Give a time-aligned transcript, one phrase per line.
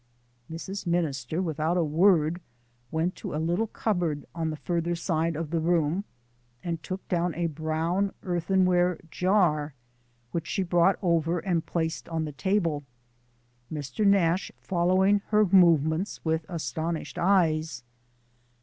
[0.51, 0.87] Mrs.
[0.87, 2.41] Minister, without a word,
[2.89, 6.05] went to a little cupboard on the farther side of the room
[6.63, 9.75] and took down a brown earthenware jar,
[10.31, 12.83] which she brought over and placed on the table,
[13.71, 14.03] Mr.
[14.03, 17.83] Nash following her movements with astonished eyes.